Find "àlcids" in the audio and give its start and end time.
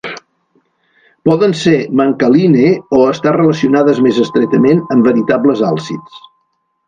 5.71-6.19